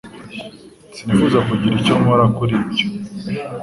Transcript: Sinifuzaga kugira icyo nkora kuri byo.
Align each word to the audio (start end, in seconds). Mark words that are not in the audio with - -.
Sinifuzaga 0.95 1.47
kugira 1.49 1.73
icyo 1.81 1.93
nkora 2.01 2.25
kuri 2.35 2.53
byo. 2.67 2.85